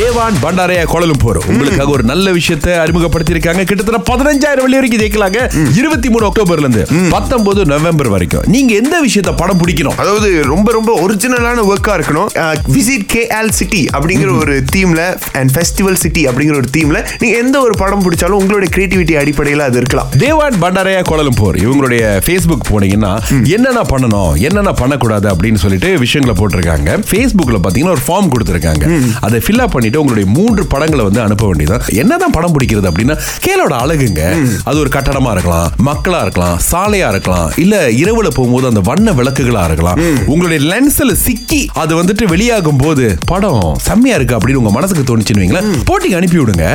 [0.00, 3.62] தேவான் பண்டாரையா கோலலும்பூர் உங்களுக்காக ஒரு நல்ல விஷயத்தை அறிமுகப்படுத்தியிருக்காங்க.
[3.70, 5.40] கிட்டத்தட்ட பதினஞ்சாயிரம் வெள்ளி வரைக்கும் ஜெயிக்கலாங்க.
[5.80, 6.82] இருபத்தி மூணு அக்டோபர்ல இருந்து
[7.14, 8.44] பத்தொன்பது நவம்பர் வரைக்கும்.
[8.54, 9.96] நீங்க எந்த விஷயத்தை படம் பிடிக்கணும்?
[10.02, 12.30] அதாவது ரொம்ப ரொம்ப ஒரிஜினலான ஒர்க்கா இருக்கணும்.
[12.76, 15.02] விசிட் கேஎல் சிட்டி அப்படிங்கிற ஒரு தீம்ல
[15.40, 19.78] அண்ட் ஃபெஸ்டிவல் சிட்டி அப்படிங்கிற ஒரு தீம்ல நீங்க எந்த ஒரு படம் பிடிச்சாலும் உங்களுடைய கிரியேட்டிவிட்டி அடிப்படையில் அது
[19.82, 20.08] இருக்கலாம்.
[20.24, 23.12] தேவான் பண்டாரையா கோலலும்பூர் இவங்களுடைய ஃபேஸ்புக் போனீங்கன்னா
[23.56, 26.98] என்னென்ன பண்ணணும் என்னென்ன பண்ணக்கூடாது அப்படின்னு சொல்லிட்டு விஷயங்களை போட்டிருக்காங்க.
[27.10, 28.86] ஃபேஸ்புக்ல பாத்தீங்கன்னா ஒரு ஃபார்ம் கொடுத்துருக்காங்க.
[29.28, 33.74] அதை ஃபில் அப் பண்ணிட்டு உங்களுடைய மூன்று படங்களை வந்து அனுப்ப வேண்டியதான் என்னதான் படம் பிடிக்கிறது அப்படின்னா கேலோட
[33.82, 34.22] அழகுங்க.
[34.68, 40.00] அது ஒரு கட்டடமா இருக்கலாம் மக்களா இருக்கலாம் சாலையா இருக்கலாம் இல்ல இரவுல போகும்போது அந்த வண்ண விளக்குகளா இருக்கலாம்.
[40.32, 45.70] உங்களுடைய லென்ஸ்ல சிக்கி அது வந்துட்டு வெளியாகும் போது படம் செம்மையா இருக்கு அப்படின்னு உங்க மனசுக்கு தோணுச்சுன்னு வைங்களேன்.
[45.90, 46.66] போட்டிக்கு அனுப்பி விடுங்க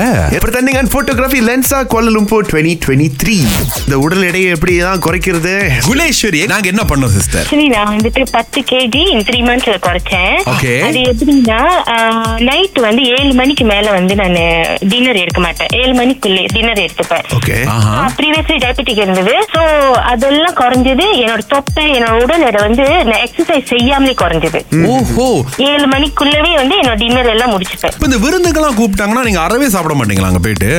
[0.46, 3.38] பிரதண்டிங் and photography லென்ஸா Kuala Lumpur twenty twenty three
[3.86, 5.54] இந்த உடல் எடையை எப்படி தான் குறைக்கிறது?
[5.90, 10.34] குலேஸ்வரி நாங்க என்ன பண்ணோம் சிஸ்டர் ஆக்சுவலி நான் வந்துட்டு பத்து கேஜி த்ரீ மந்த்ஸ்ல குறைச்சேன்.
[10.54, 10.78] Okay.
[10.88, 11.60] அது எப்படின்னா
[12.50, 14.38] நைட் வந்து ஏழு மணிக்கு மேல வந்து நான்
[14.92, 15.70] டின்னர் எடுக்க மாட்டேன்.
[15.82, 17.26] ஏழு மணிக்குள்ளே டின்னர் எடுத்துப்பேன்.
[18.18, 19.34] ப்ரீவியஸ்லி டயபெட்டிக் இருந்தது.
[19.54, 19.62] சோ
[20.12, 21.06] அதெல்லாம் குறைஞ்சது.
[21.24, 24.62] என்னோட தொப்பை என்னோட உடல் எடை வந்து நான் எக்ஸசைஸ் செய்யாமலே குறைஞ்சது.
[24.94, 25.28] ஓஹோ.
[25.70, 30.30] ஏழு மணிக்குள்ளவே வந்து என்னோட டின்னர் எல்லாம் முடிச்சுப்பேன் இப்ப இந்த விருந்துக்கெல்லாம் கூப்பிட்டாங்கன்னா நீங்க அறவே சாப்பிட மாட்டீங்களா
[30.32, 30.70] அங்க போயிட்டு?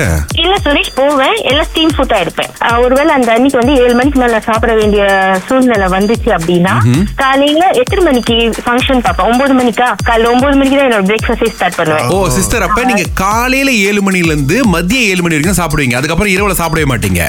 [0.43, 1.37] இல்ல சுரேஷ் போவேன்.
[1.51, 2.53] எல்லாம் ஸ்டீம் ஃபுட்டா எடுப்பேன்.
[2.85, 5.05] ஒருவேளை அந்த அன்னைக்கு வந்து ஏழு மணிக்கு மேல சாப்பிட வேண்டிய
[5.49, 6.75] சூழ்நிலை வந்துச்சு அப்படின்னா
[7.23, 9.29] காலையில எத்தனை மணிக்கு ஃபங்க்ஷன் பார்ப்பேன்?
[9.33, 9.89] ஒன்பது மணிக்கா?
[10.09, 12.06] காலையில ஒன்பது மணிக்கு தான் என்னோட பிரேக்ஃபாஸ்டே ஸ்டார்ட் பண்ணுவேன்.
[12.15, 15.97] ஓ சிஸ்டர் அப்ப நீங்க காலையில ஏழு மணில இருந்து மதியம் ஏழு மணி வரைக்கும் சாப்பிடுவீங்க.
[16.01, 17.21] அதுக்கப்புறம் இரவுல சாப்பிடவே மாட்டீங்க.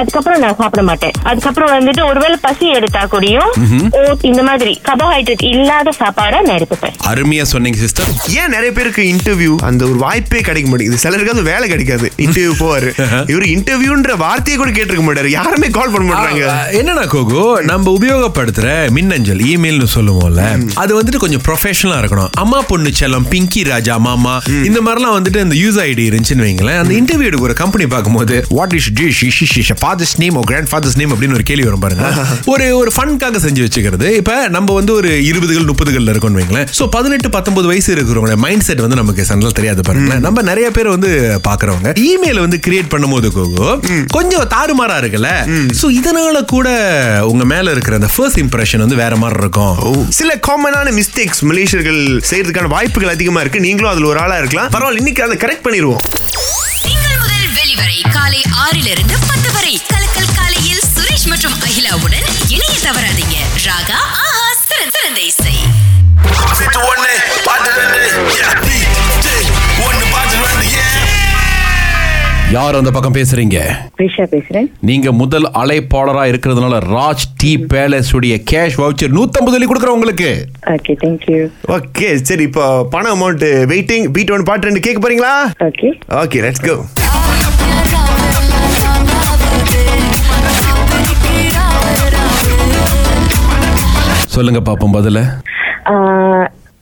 [0.00, 1.14] அதுக்கப்புறம் நான் சாப்பிட மாட்டேன்.
[1.30, 3.50] அதுக்கப்புறம் வந்துட்டு ஒருவேளை பசி எடுத்தா கூடயும்
[4.30, 6.96] இந்த மாதிரி கார்போஹைட்ரேட் இல்லாத சாப்பாடை நான் எடுத்துப்பேன்.
[7.10, 8.10] அருமையா சொன்னீங்க சிஸ்டர்
[8.40, 11.02] ஏன் நிறைய பேருக்கு இன்டர்வியூ அந்த ஒரு வாய்ப்பே கிடைக்க மாட்டேங்குது.
[11.04, 12.06] சிலருக்கு அது வேலை கிடைக்காது.
[12.26, 12.90] இன்டர்வியூ போவாரு.
[13.32, 15.30] இவர் இன்டர்வியூன்ற வார்த்தையை கூட கேட்டிருக்க மாட்டாரு.
[15.38, 16.44] யாருமே கால் பண்ண மாட்டாங்க
[16.80, 20.42] என்னன்னா கோகு நம்ம உபயோகப்படுத்துற மின்னஞ்சல் இமெயில்னு சொல்லுவோம்ல
[20.82, 22.30] அது வந்துட்டு கொஞ்சம் ப்ரொஃபஷனலா இருக்கணும்.
[22.42, 24.21] அம்மா பொண்ணு செல்லம் பிங்கி ராஜா மாமா
[24.64, 26.78] இந்த மாதிரிலாம் வந்துட்டு அந்த யூஸ் ஐடி இருந்துச்சுன்னு வைங்களேன்.
[26.78, 28.90] அந்த இன்டர்வியூ ஒரு கம்பெனி பார்க்கும்போது what is
[29.58, 30.40] his father's name or
[30.72, 32.14] grandfather's name அப்படின்னு ஒரு கேள்வி வரும் பாருங்க.
[32.52, 34.10] ஒரு ஒரு ஃபன்காக செஞ்சு வச்சுக்கிறது.
[34.10, 36.66] இப்ப நம்ம வந்து ஒரு இருபதுகள் முப்பதுகள்ல இருக்கோம்னு வைங்களேன்.
[36.78, 40.20] சோ பதினெட்டு பத்தொன்பது வயசு இருக்கிறவங்க மைண்ட் செட் வந்து நமக்கு சண்டல் தெரியாது பாருங்களேன்.
[40.20, 45.30] நம்ம நிறைய பேர் வந்து பாக்குறவங்க இமெயில் வந்து கிரியேட் பண்ணும்போது கோகு கொஞ்சம் தாறுமாறா இருக்குல்ல.
[45.82, 46.68] சோ இதனால கூட
[47.24, 50.06] உங்க மேல இருக்கிற அந்த ஃபர்ஸ்ட் இம்ப்ரெஷன் வந்து வேற மாதிரி இருக்கும்.
[50.08, 53.60] சில காமனான மிஸ்டேக்ஸ் மலேசியர்கள் செய்யறதுக்கான வாய்ப்புகள் அதிகமா இருக்கு.
[53.60, 54.70] நீங்களும் அதுல ஒரு ஆளா இருக்கலாம்.
[54.76, 56.02] பரவாயில்ல இன்னைக்கு அதை கரெக்ட் பண்ணிடுவோம்
[57.58, 59.74] வெளிவரை காலை ஆறிலிருந்து பத்து வரை.
[72.52, 73.58] யார் அந்த பக்கம் பேசுறீங்க?
[74.00, 74.66] ரிஷா பேசுறேன்.
[74.80, 80.30] நீங்க முதல் அழைப்பாளரா இருக்கிறதுனால ராஜ் டி பேலஸ் உடைய கேஷ் வவுச்சர் நூத்தம்பது வெள்ளி கொடுக்குறேன் உங்களுக்கு.
[81.76, 85.34] ஓகே சரி இப்போ பண அமௌண்ட் வெயிட்டிங் பீட் ஒன் பாட்டு ரெண்டு கேட்க போறீங்களா?
[85.68, 85.90] ஓகே
[86.22, 86.76] ஓகே லெட்ஸ் கோ
[94.26, 95.18] சொல்லுங்க பாப்போம் பதில.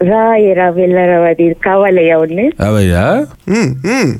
[0.00, 2.44] ராயரா வெள்ளரவாதி கவலையா ஒண்ணு?
[2.66, 3.02] அவையா
[3.56, 4.12] ம் ம்.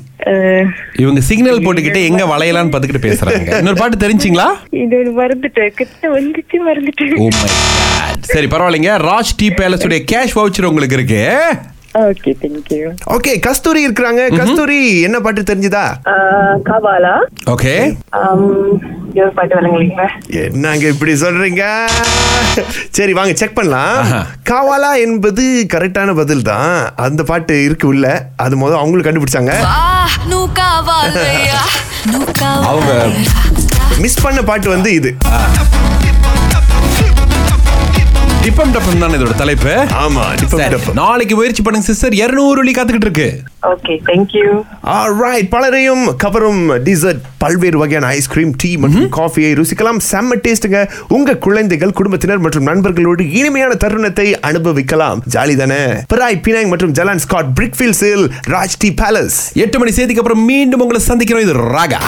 [1.01, 3.57] இவங்க சிக்னல் போட்டுக்கிட்டு எங்க வளையலான்னு பார்த்துக்கிட்டு பேசுறாங்க.
[3.61, 4.47] இன்னொரு பாட்டு தெரிஞ்சிங்களா?
[4.83, 5.73] இது மறந்துட்டேன்.
[5.81, 7.17] கிட்ட வந்துச்சு மறந்துட்டேன்.
[7.23, 8.93] ஓ மை காட் சரி பரவாயில்லைங்க.
[9.09, 11.21] ராஜ் டி பேலஸ் உடைய கேஷ் வவுச்சர் உங்களுக்கு இருக்கு.
[13.15, 14.21] ஓகே கஸ்தூரி இருக்கிறாங்க.
[14.39, 14.77] கஸ்தூரி
[15.07, 15.85] என்ன பாட்டு தெரிஞ்சுதா?
[16.69, 17.15] கவாலா?
[17.53, 17.73] ஓகே
[19.21, 19.55] ஒரு பாட்டு
[20.41, 21.63] என்னங்க இப்படி சொல்றீங்க?
[22.97, 23.97] சரி வாங்க செக் பண்ணலாம்.
[24.49, 25.43] காவாலா என்பது
[25.73, 26.71] கரெக்டான பதில் தான்
[27.07, 28.05] அந்த பாட்டு இருக்கு உள்ள.
[28.45, 29.55] அது முதல்ல அவங்களும் கண்டுபிடிச்சாங்க.
[32.69, 32.91] அவங்க
[33.97, 35.11] மிஸ் பண்ண பாட்டு வந்து இது.
[38.43, 39.73] டிப்பம் டப்பம் தான் இதோட தலைப்பு?
[40.03, 40.95] ஆமா டிப்பம் டப்பம்.
[40.99, 42.13] நாளைக்கு முயற்சி பண்ணுங்க சிஸ்டர்.
[42.21, 43.27] இருநூறு வெள்ளி காத்துக்கிட்டு இருக்கு.
[43.71, 44.45] ஓகே தேங்க்யூ
[44.95, 49.99] Alright, பலரையும் கவரும் டிசர்ட் பல்வேறு வகையான ஐஸ்கிரீம் டீ மற்றும் காஃபியை ருசிக்கலாம்.
[50.11, 50.81] செம்ம டேஸ்ட்டுங்க
[51.17, 55.21] உங்க குழந்தைகள் குடும்பத்தினர் மற்றும் நண்பர்களோடு இனிமையான தருணத்தை அனுபவிக்கலாம்.
[55.35, 55.81] ஜாலி தானே?
[56.13, 58.25] பிராய் பினாங் மற்றும் ஜலான் ஸ்காட் பிரிக்ஃபீல்ஸில்
[58.55, 61.45] ராஜ் டி பேலஸ் எட்டு மணி செய்திக்கு அப்புறம் மீண்டும் உங்களை சந்திக்கிறோம்.
[61.47, 62.01] இது ராகா.